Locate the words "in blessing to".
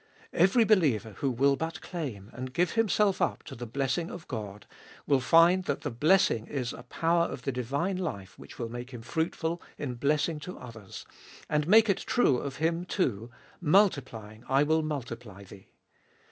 9.77-10.57